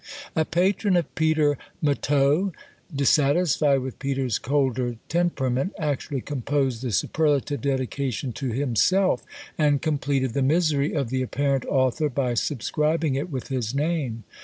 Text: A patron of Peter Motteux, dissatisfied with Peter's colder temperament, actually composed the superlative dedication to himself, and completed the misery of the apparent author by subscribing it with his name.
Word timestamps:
A 0.35 0.45
patron 0.45 0.97
of 0.97 1.13
Peter 1.13 1.59
Motteux, 1.79 2.53
dissatisfied 2.91 3.81
with 3.81 3.99
Peter's 3.99 4.39
colder 4.39 4.95
temperament, 5.09 5.73
actually 5.77 6.21
composed 6.21 6.81
the 6.81 6.91
superlative 6.91 7.61
dedication 7.61 8.33
to 8.33 8.49
himself, 8.49 9.23
and 9.59 9.79
completed 9.79 10.33
the 10.33 10.41
misery 10.41 10.93
of 10.93 11.11
the 11.11 11.21
apparent 11.21 11.65
author 11.67 12.09
by 12.09 12.33
subscribing 12.33 13.13
it 13.13 13.29
with 13.29 13.49
his 13.49 13.75
name. 13.75 14.23